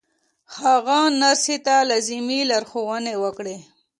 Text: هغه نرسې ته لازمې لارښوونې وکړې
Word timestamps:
هغه 0.59 0.99
نرسې 1.21 1.57
ته 1.65 1.75
لازمې 1.89 2.39
لارښوونې 2.49 3.13
وکړې 3.23 3.57